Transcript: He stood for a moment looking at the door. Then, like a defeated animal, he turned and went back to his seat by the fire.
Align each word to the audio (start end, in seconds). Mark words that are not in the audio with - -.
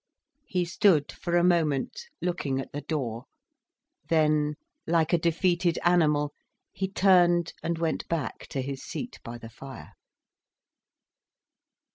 He 0.47 0.65
stood 0.65 1.11
for 1.11 1.37
a 1.37 1.43
moment 1.43 2.07
looking 2.23 2.59
at 2.59 2.71
the 2.71 2.81
door. 2.81 3.25
Then, 4.09 4.55
like 4.87 5.13
a 5.13 5.19
defeated 5.19 5.77
animal, 5.83 6.33
he 6.71 6.87
turned 6.87 7.53
and 7.61 7.77
went 7.77 8.07
back 8.07 8.47
to 8.47 8.63
his 8.63 8.81
seat 8.81 9.19
by 9.23 9.37
the 9.37 9.51
fire. 9.51 9.93